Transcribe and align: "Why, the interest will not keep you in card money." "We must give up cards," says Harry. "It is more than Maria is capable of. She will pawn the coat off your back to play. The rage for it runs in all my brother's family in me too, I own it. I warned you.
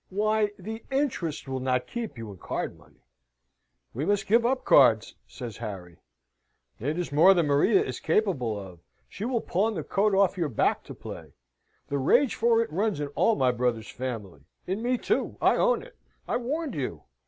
"Why, 0.09 0.49
the 0.57 0.83
interest 0.89 1.47
will 1.47 1.59
not 1.59 1.85
keep 1.85 2.17
you 2.17 2.31
in 2.31 2.37
card 2.39 2.75
money." 2.75 3.03
"We 3.93 4.03
must 4.03 4.25
give 4.25 4.47
up 4.47 4.65
cards," 4.65 5.13
says 5.27 5.57
Harry. 5.57 5.97
"It 6.79 6.97
is 6.97 7.11
more 7.11 7.35
than 7.35 7.45
Maria 7.45 7.83
is 7.83 7.99
capable 7.99 8.59
of. 8.59 8.79
She 9.07 9.25
will 9.25 9.41
pawn 9.41 9.75
the 9.75 9.83
coat 9.83 10.15
off 10.15 10.39
your 10.39 10.49
back 10.49 10.81
to 10.85 10.95
play. 10.95 11.33
The 11.89 11.99
rage 11.99 12.33
for 12.33 12.63
it 12.63 12.71
runs 12.71 12.99
in 12.99 13.09
all 13.09 13.35
my 13.35 13.51
brother's 13.51 13.91
family 13.91 14.41
in 14.65 14.81
me 14.81 14.97
too, 14.97 15.37
I 15.39 15.55
own 15.57 15.83
it. 15.83 15.95
I 16.27 16.37
warned 16.37 16.73
you. 16.73 17.03